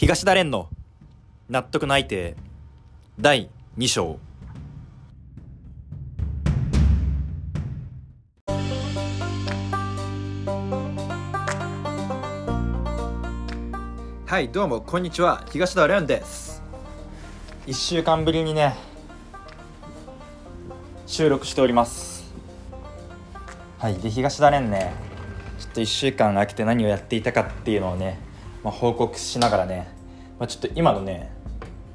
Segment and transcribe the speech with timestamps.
[0.00, 0.70] 東田蓮の
[1.50, 2.34] 納得の相手
[3.20, 4.18] 第2章。
[14.24, 15.44] はいどうもこんにちは。
[15.52, 16.62] 東田蓮です。
[17.66, 18.76] 1週間ぶりにね
[21.06, 22.24] 収録しております。
[23.76, 24.94] はいで東田蓮ね
[25.58, 28.18] ちょっと1週間空けて何をやっていたかっていうのをね、
[28.62, 29.88] まあ、報告しながらね、
[30.38, 31.32] まあ、ちょっと今のね、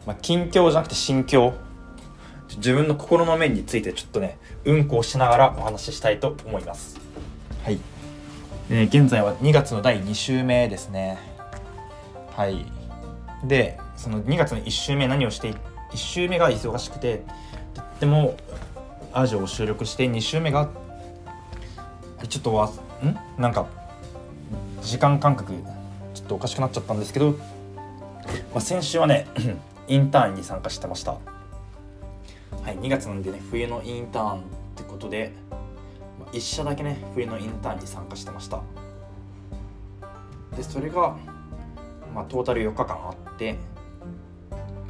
[0.05, 1.53] まあ、近況じゃなくて心境。
[2.57, 6.99] 自分の心の面についてちょっとねうんこをしながらお話ししたいと思います。
[7.63, 7.79] はい。
[8.69, 11.17] で、現在は2月の第2週目ですね。
[12.35, 12.65] はい。
[13.43, 15.57] でその2月の1週目何をして1
[15.95, 17.23] 週目が忙しくて
[17.73, 18.37] とっても
[19.11, 20.69] アジオを収録して2週目が
[22.29, 22.69] ちょっとわ
[23.03, 23.41] ん？
[23.41, 23.67] なんか
[24.81, 25.53] 時間感覚
[26.25, 27.37] っとおかしくなっちゃったんですけど、ま
[28.55, 29.27] あ、先週はね
[29.87, 31.11] インターンに参加してました。
[31.11, 34.43] はい2月なんでね冬のインターンっ
[34.75, 35.31] てことで
[36.19, 38.63] ま1社だけね冬のインターンに参加してました。
[40.57, 41.15] でそれが、
[42.13, 43.55] まあ、トータル4日間あって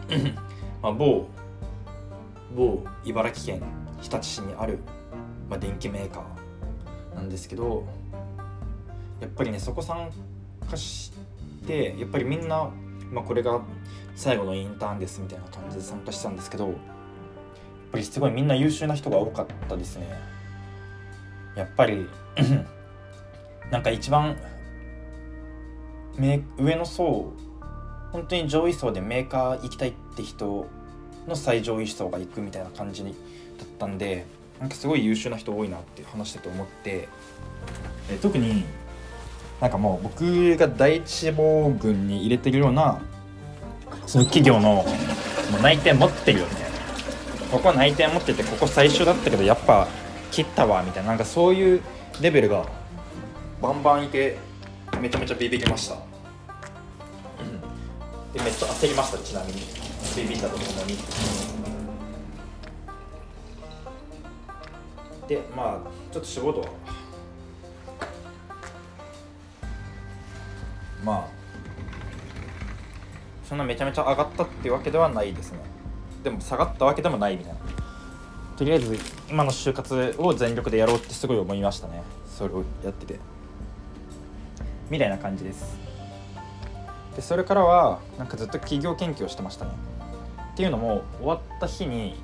[0.82, 1.28] まあ某
[2.56, 3.68] 某茨城県
[4.02, 4.80] 日立市にある、
[5.50, 7.86] まあ、電気メーカーなんですけど
[9.20, 10.10] やっぱりねそこ参
[10.70, 11.12] 加し
[11.66, 12.70] てやっぱりみんな、
[13.12, 13.62] まあ、これが
[14.16, 16.76] 最後のインターンですみたいな感じで参加してたんですけどやっ
[17.92, 20.36] ぱりすごいみんな優秀な人が多かったですね。
[21.56, 22.08] やっぱり
[23.72, 24.38] なんか一番
[26.58, 27.34] 上の層
[28.12, 30.68] 本当に上位層でメーカー行きたいって人
[31.28, 33.14] の最上位層が行くみたいな感じだっ
[33.80, 34.26] たんで
[34.60, 37.10] なんかすごい優秀な人多いなって話してて思って
[38.10, 38.64] え特に
[39.62, 43.02] なんかもう僕が第一志望群に入れてるような
[44.06, 44.86] その企業のも
[45.60, 46.52] う内定持ってるよね
[47.52, 49.88] ここ内定持っててここ最初だったけどやっぱ
[50.32, 51.10] 切ったわみたいな。
[51.10, 51.82] なんかそういう
[52.22, 52.66] レベルが
[53.62, 54.38] バンバンいて
[55.02, 56.02] めちゃめちゃビビりました、うん、
[58.34, 59.62] でめっちゃ焦りましたちなみに。
[60.16, 60.98] ビビったとともに。
[65.28, 66.66] でまあちょっと仕事
[71.06, 71.46] まあ。
[73.48, 75.60] そんなめちゃめちゃ上がったっていうわけではないですね。
[76.24, 77.60] でも下がったわけでもないみたいな。
[78.58, 78.98] とりあえず
[79.30, 82.02] 今の就活を全力でやろうってすごい思いましたね。
[82.28, 83.20] それをやってて。
[84.90, 85.78] みたいな感じです。
[87.16, 89.72] でそれからはなんかずっと企業研究をしてましたね。
[90.54, 92.16] っていうのも終わった日に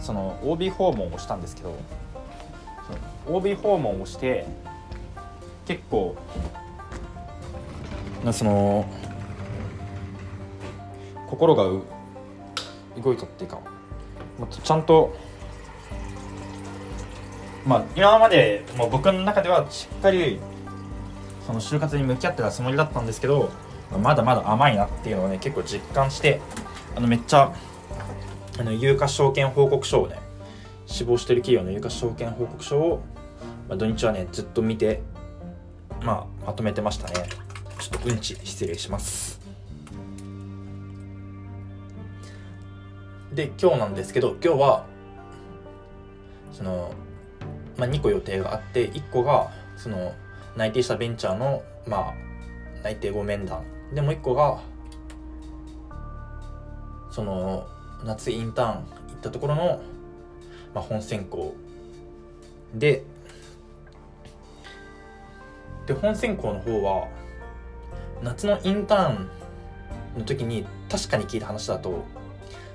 [0.00, 1.74] その OB 訪問をしたんですけど
[3.26, 4.46] OB 訪問をして
[5.66, 6.14] 結構
[8.32, 8.86] その
[11.28, 11.64] 心が
[13.02, 13.58] 動いたっていうか
[14.50, 15.16] ちゃんと
[17.66, 20.38] まあ今までもう僕の中ではしっかり
[21.46, 23.50] その就活に向き合ってたつもりだったんですけど
[24.02, 26.40] まだまだ甘いなっていうのをね結構実感して
[26.96, 27.54] あのめっちゃ
[28.58, 30.18] あの有価証券報告書をね
[30.86, 33.02] 死亡してる企業の有価証券報告書を、
[33.68, 35.02] まあ、土日はねずっと見て
[36.02, 37.28] まあまとめてましたね。
[37.84, 39.38] ちょっとうんち失礼します。
[43.34, 44.86] で今日なんですけど今日は
[46.50, 46.94] その、
[47.76, 50.14] まあ、2個予定があって1個がその
[50.56, 52.14] 内定したベンチャーの、まあ、
[52.82, 53.64] 内定後面談。
[53.92, 54.62] でもう1個が
[57.10, 57.66] その
[58.02, 58.82] 夏インターン行
[59.18, 59.82] ったところの、
[60.74, 61.54] まあ、本選考。
[62.74, 63.04] で
[65.86, 67.08] で本選考の方は
[68.24, 69.28] 夏のインターン
[70.18, 72.04] の時に確かに聞いた話だと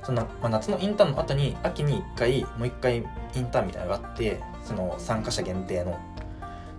[0.03, 5.99] その、まあ、夏のインターンの後に秋に1回もう1回インターンみたいなのがあってその参加者限定の。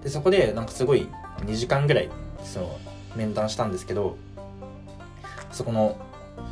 [0.03, 1.09] でそこでなんかすごい
[1.41, 2.11] 2時間ぐらい
[2.43, 2.81] その
[3.17, 4.17] 面談したんですけど
[5.53, 5.99] そこの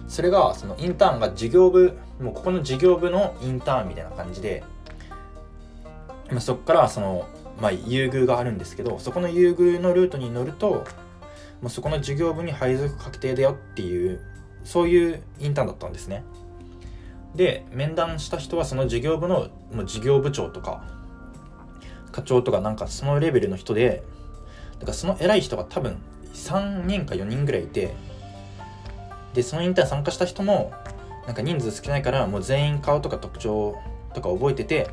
[0.07, 4.65] それがそのインターンが事業部もうここの事業部のインターンみたいな感じで、
[6.31, 7.27] まあ、そこからその、
[7.61, 10.85] まあ、優遇があるんですけどそこの優遇のルートに乗ると
[11.61, 14.21] もうそこの事業部に配属確定だよっていう
[14.65, 16.25] そういうインターンだったんですね。
[17.35, 20.85] で面談した人はその事業部のもう事業部長とか
[22.11, 24.03] 課長とかなんかそのレベルの人で
[24.79, 25.99] だからその偉い人が多分
[26.33, 27.95] 3人か4人ぐらいいて
[29.35, 30.73] でそのインターン参加した人も
[31.27, 33.77] なんか人数少ないからもう全員顔とか特徴
[34.15, 34.91] とか覚えてて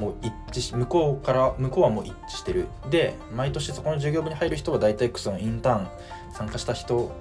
[0.00, 2.66] もう一致し向こうから向こうはもう一致してる。
[2.90, 5.88] で毎年そこの授業部に入る人は大体そのインターン
[6.32, 7.12] 参加した人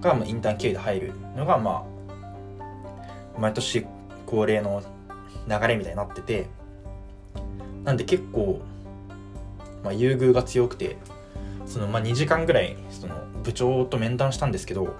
[0.00, 1.84] がまあインターン経由で入るのがま
[3.36, 3.86] あ毎年
[4.26, 4.82] 恒例の
[5.48, 6.46] 流れみたいになってて。
[7.88, 8.60] なんで結構、
[9.82, 10.98] まあ、優遇が強くて
[11.64, 14.94] そのまあ2時間ぐらいその部長と面談したんですけど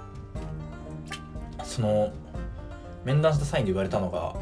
[1.64, 2.14] その
[3.04, 4.34] 面談した際に言われたのが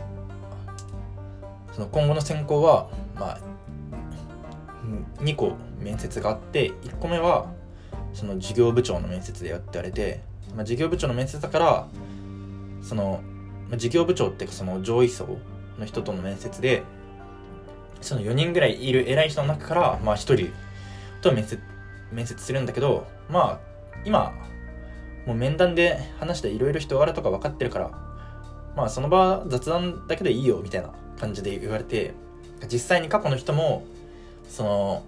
[1.76, 3.38] その今後の選考はまあ
[5.18, 7.52] 2個面接があって1個目は
[8.14, 10.22] その事業部長の面接でやって言われて、
[10.54, 11.86] まあ、事業部長の面接だから
[12.80, 13.20] その、
[13.68, 15.36] まあ、事業部長ってその上位層
[15.78, 16.82] の人との面接で
[18.00, 20.52] その4人ぐらいいる偉い人の中からまあ1人
[21.20, 21.60] と面接
[22.10, 24.32] 面接するんだけどまあ今
[25.26, 28.05] もう面談で話していろいろ人柄とか分かってるから
[28.76, 32.14] まあその場雑談だけでいいよみたいな感じで言われて
[32.70, 33.84] 実際に過去の人も
[34.48, 35.02] その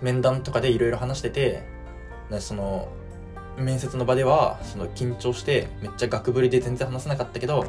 [0.00, 1.62] 面談とかでいろいろ話してて
[2.40, 2.88] その
[3.56, 7.66] 面接の場ではその緊張してめっちゃガクぶりで全然話せなかったけど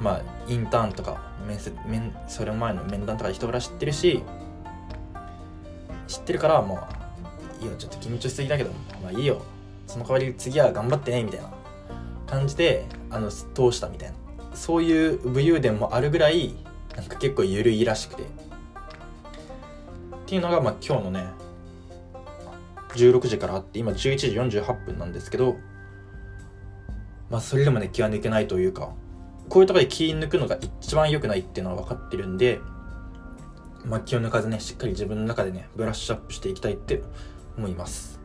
[0.00, 4.22] まあインターンとか面接面それ前の面談とかで人柄知ってるし
[6.08, 6.86] 知ってるからも
[7.60, 8.70] ういいよちょっと緊張しすぎだけど
[9.02, 9.42] まあいいよ。
[9.86, 11.61] その代わり次は頑張ってねみたいな。
[12.32, 14.16] 感じであの通したみたいな。
[14.54, 16.54] そういう武勇伝もあるぐらい
[16.96, 18.22] なんか結構緩いらしくて。
[18.22, 18.26] っ
[20.24, 21.26] ていうのがまあ今日のね
[22.94, 24.28] 16時からあって今11時
[24.60, 25.56] 48分なんですけど
[27.28, 28.94] まあそれでもね気は抜けないというか
[29.50, 32.60] こういうとこで気抜くのが一番良くないっていうのは分かってるんで
[33.84, 37.02] まあ気を抜かずねしっかり自分の中でねブラッシュアップしていきたいって
[37.58, 38.18] 思います。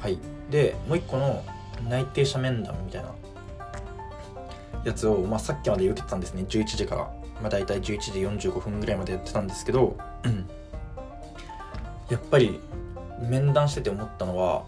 [0.00, 0.18] はい。
[0.50, 1.42] でもう一個の
[1.88, 3.14] 内定者面談みたいな
[4.84, 6.44] やつを、まあ、さっきまで受けてたんですね。
[6.48, 7.02] 11時から、
[7.40, 8.10] まあ、大体11時
[8.50, 9.96] 45分ぐらいまでやってたんですけど、
[12.10, 12.60] やっぱり
[13.28, 14.64] 面談してて思ったのは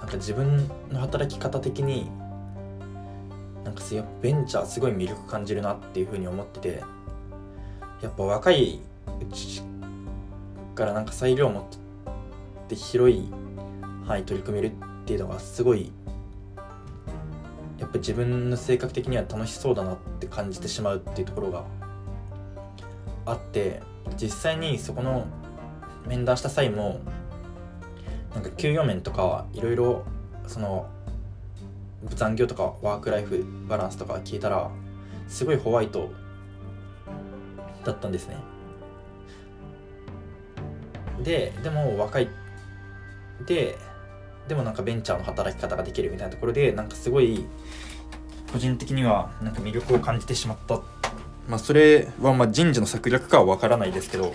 [0.00, 2.10] なんか自分の働き方的に
[3.64, 6.82] なんかやベンチャーすごい魅力感じるなっていうふうに思ってて
[8.00, 8.80] やっぱ若い
[9.20, 9.62] うち
[10.74, 11.64] からなんか裁量を持っ
[12.68, 13.28] て広い
[14.06, 14.72] 範囲取り組める
[15.10, 15.90] っていうのがすごい
[17.78, 21.64] やっぱ自分の性格的には楽しそうだなって感じてしまうっていうところが
[23.26, 23.82] あって
[24.16, 25.26] 実際にそこの
[26.06, 27.00] 面談した際も
[28.34, 30.04] なんか給与面とかいろいろ
[30.46, 30.88] その
[32.10, 34.70] 残業とかワークライフバランスとか聞いたら
[35.26, 36.12] すごいホワイト
[37.84, 38.36] だったんですね。
[41.24, 42.28] ででも若い
[43.44, 43.76] で
[44.50, 47.46] でもなんかベンチャーの働き方ができるみたいなところでなんかすごい
[48.52, 50.80] 個人的にはなんか魅力を感じてしまった。
[51.46, 54.32] まあそれはまあ人事の策略かは分からないですけど、ま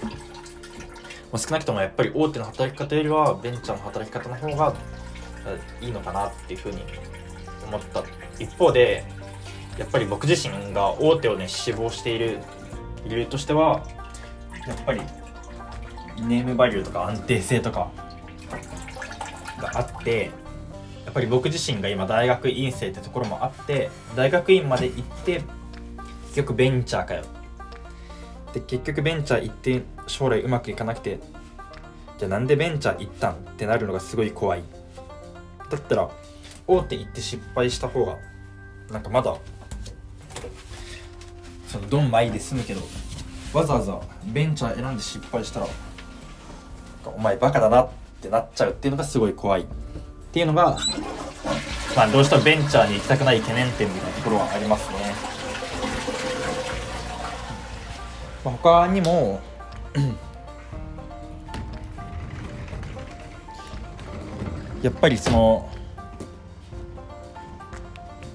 [1.34, 4.74] あ、少なくともやっぱり大手の働き方よりはベンチャーの働き方の方が
[5.82, 6.82] いいのかなっていうふうに
[7.68, 8.02] 思った。
[8.40, 9.04] 一方で
[9.78, 12.40] やっぱり僕自身が大手をね志望している
[13.06, 13.86] 理由としては
[14.66, 15.02] やっぱり
[16.22, 17.92] ネームバリューとか安定性とか
[19.60, 20.32] があって
[21.06, 25.44] やっぱり僕自身が今大学院生ってところもあって大学院まで行って
[26.28, 27.24] 結局ベンチャーかよ。
[28.54, 31.20] で結局ベンチャー行って将来うまくいかなくて
[32.18, 34.64] じゃあなんでベンチャー行ったんってなるのがすごい怖い。
[35.70, 36.10] だったら
[36.68, 38.18] 大手行って失敗した方が
[38.90, 39.36] なんかまだ
[41.68, 42.82] そのドンマイで済むけど
[43.54, 45.68] わざわざベンチャー選んで失敗したら
[47.06, 49.66] お前バカだなってなっちゃうっていうのがすごい怖いっ
[50.32, 50.78] ていうのが
[51.96, 54.98] まあどうしてもベンチャーに行きたくない懸念点みたいなところはありますね、
[58.44, 59.42] まあ、他にも
[64.82, 65.70] やっぱりその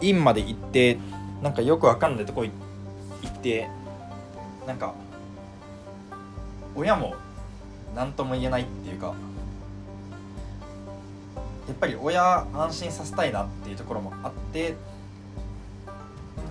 [0.00, 0.99] 院まで行って
[1.42, 2.50] なんかよくわかんないとこ行
[3.26, 3.68] って
[4.66, 4.94] なんか
[6.75, 7.14] 親も
[7.94, 9.14] 何とも言えないっていうか
[11.69, 14.75] やっぱり親安心させたいなっていうところもあって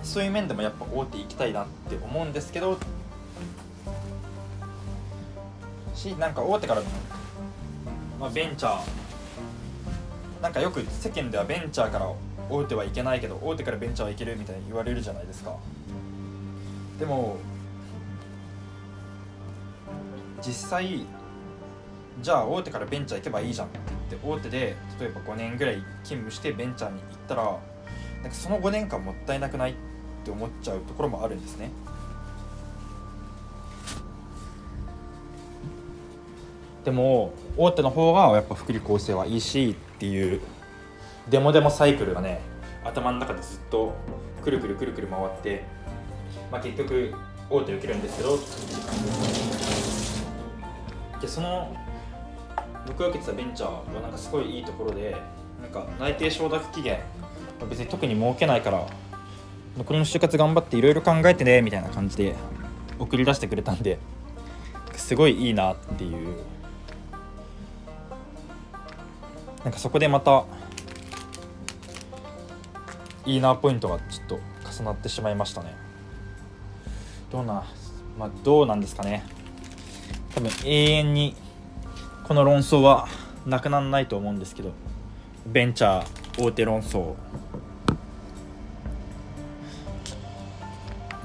[0.02, 2.78] そういう面でもやっぱ大手行きたいなって思うんですけど
[5.94, 6.82] しなんか大手から、
[8.18, 12.10] まあ、ベンチャーなんかよく世間ではベンチャーから
[12.48, 15.56] 大手はいけないけど大手からベンチャーはいけるみたいに言われるじゃないですか。
[16.98, 17.36] でも
[20.42, 21.06] 実際
[22.22, 23.78] じゃあ大手からベンチャー行けばいいじゃんって
[24.10, 27.44] 言って大手で例えば5年ぐらい勤務してベンチャーに行ったら
[28.22, 29.74] なんかその5年間もったいなくないっ
[30.24, 31.70] て思っちゃうところもあるんですね。
[36.84, 40.40] でも大手の方がやっぱ福利厚生はいいしっていう
[41.28, 42.40] デモデモサイクルがね
[42.84, 43.94] 頭の中でずっと
[44.42, 45.62] くるくるくるくる回って、
[46.50, 47.14] まあ、結局
[47.50, 48.38] 大手受けるんですけど
[51.20, 51.76] でその
[52.86, 55.16] 僕が受けてたベンチャーはなんかすごいいいところで
[55.62, 57.00] なんか内定承諾期限
[57.68, 58.86] 別に特に設けないから
[59.76, 62.34] 残りの就活頑張っていろいろ考えてねみたいな感じで
[62.98, 63.98] 送り出してくれたんで
[64.94, 66.36] すごいいいなっていう。
[69.64, 70.44] なんかそこでまた
[73.26, 74.40] いいなポイントがちょっと
[74.72, 75.74] 重なってしまいましたね。
[77.30, 77.64] どうな
[78.18, 79.24] まあどうなんですかね。
[80.34, 81.36] 多分永遠に
[82.30, 83.08] この論争は
[83.44, 84.70] なくならないと思うんですけど
[85.48, 87.16] ベンチャー大手論争。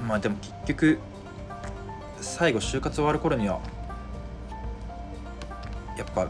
[0.04, 0.98] まあでも結局
[2.20, 3.60] 最後就活終わる頃には
[5.96, 6.28] やっぱ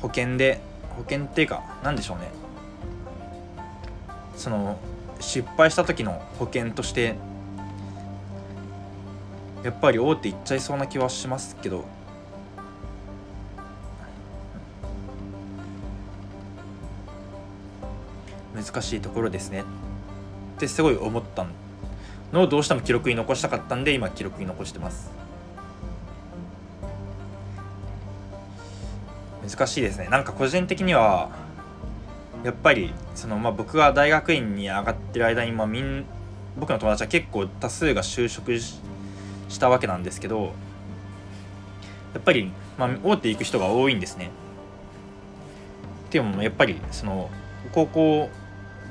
[0.00, 0.60] 保険で
[0.96, 2.30] 保険っていうか何でしょうね。
[4.36, 4.78] その
[5.18, 7.16] 失敗した時の保険として
[9.64, 11.95] やっぱり大手いっちゃいそうな気はしますけど
[18.66, 19.62] 難しいところですね。
[20.56, 21.46] ってすごい思った
[22.32, 22.42] の。
[22.42, 25.10] をどうしても記録に残したかったんで今記録に残してます。
[29.48, 30.08] 難しいですね。
[30.08, 31.30] なんか個人的には
[32.44, 36.04] やっぱりその、まあ、僕が大学院に上がってる間に、まあ、みん
[36.58, 38.80] 僕の友達は結構多数が就職し
[39.60, 40.52] たわけなんですけど
[42.14, 44.30] やっぱり、まあ、大手行く人が多いんですね。
[46.08, 47.30] っていうのもやっぱりその
[47.72, 48.30] 高校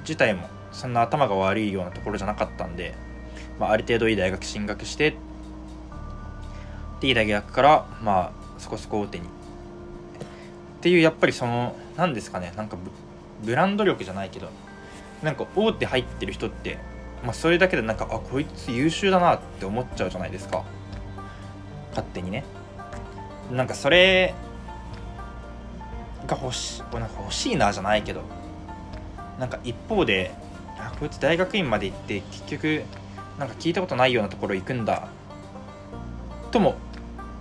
[0.06, 2.94] 自体もそんな頭が悪いようなところじゃなかったんで、
[3.60, 5.16] まあ、ある程度いい大学進学して
[7.02, 9.26] でいい大学からまあそこそこ大手に。
[9.26, 9.28] っ
[10.82, 12.78] ていうやっぱりその何ですかねなんか
[13.44, 14.50] ブランド力じゃないけど
[15.24, 16.78] なんか大手入ってる人って、
[17.24, 20.64] まあ、それだけでなんかあこいつ優秀だなって思っちゃうじゃないですか。
[21.90, 22.44] 勝手にね。
[23.52, 24.36] なんかそれ
[26.28, 28.22] が欲しなんか欲しいなじゃないけど
[29.40, 30.32] なんか一方で
[30.78, 32.84] あこいつ大学院まで行って結局
[33.40, 35.08] なんか聞いたことないようなところ行くんだ
[36.52, 36.76] とも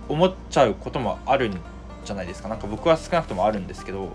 [0.09, 1.59] 思っちゃうこともあるん
[2.03, 2.49] じゃないですか。
[2.49, 4.09] なんか僕は少なくともあるんですけどっ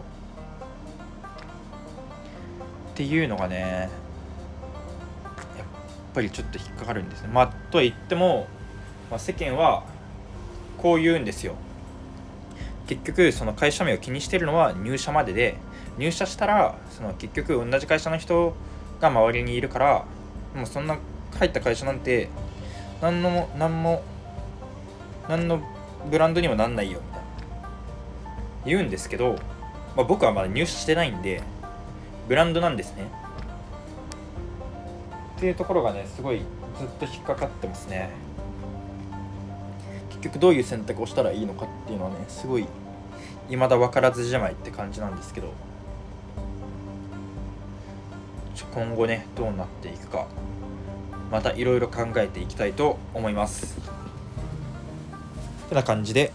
[2.94, 3.88] ていうのがね
[5.56, 5.66] やっ
[6.14, 7.28] ぱりちょっと引っかかるんですね。
[7.32, 8.46] まあとは言っても、
[9.10, 9.84] まあ、世間は
[10.76, 11.54] こう言うんですよ。
[12.86, 15.56] 結局その会社名を気にしてるのは入社までで
[16.00, 18.54] 入社したらその結局同じ会社の人
[19.00, 20.06] が周りにいるから
[20.56, 20.96] もうそんな
[21.38, 22.30] 入った会社なんて
[23.02, 24.02] 何の何も
[25.28, 25.62] 何の
[26.10, 27.26] ブランドにもなんないよみたいな。
[28.64, 29.36] 言うんですけど、
[29.94, 31.42] まあ、僕はまだ入社してないんで
[32.28, 33.04] ブランドなんですね。
[35.36, 36.38] っていうところがねすごい
[36.78, 38.08] ずっと引っかかってますね。
[40.08, 42.66] 結局どういう選択をしたらいいのかっていうのはねすごい
[43.50, 45.52] 未だ分からずじまいって感じなんですけど。
[48.66, 50.26] 今後ねどうなっていくか
[51.30, 53.78] またいろいろ考えていきたいと思います。
[55.70, 56.32] てな感じで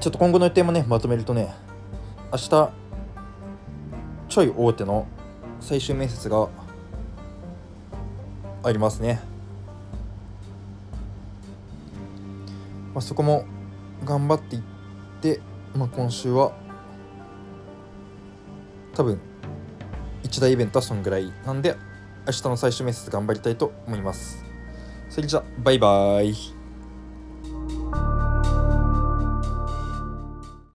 [0.00, 1.52] ちょっと今後の予定もねまとめるとね
[2.32, 2.70] 明日
[4.28, 5.06] ちょい大手の
[5.60, 6.48] 最終面接が
[8.62, 9.20] ありますね、
[12.94, 13.44] まあ、そこも
[14.04, 14.62] 頑張っていっ
[15.20, 15.40] て、
[15.74, 16.52] まあ、今週は
[18.94, 19.20] 多分
[20.26, 21.32] 一大イベントはそんぐらい。
[21.46, 21.76] なんで
[22.26, 24.44] 明日の最終面接頑張りたいと思います。
[25.08, 26.55] それじゃバイバーイ。